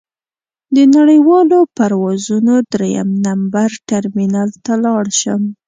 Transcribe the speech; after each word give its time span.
د 0.75 0.77
نړیوالو 0.95 1.59
پروازونو 1.77 2.53
درېیم 2.73 3.09
نمبر 3.27 3.69
ټرمینل 3.89 4.49
ته 4.65 4.73
لاړ 4.83 5.05
شم. 5.19 5.41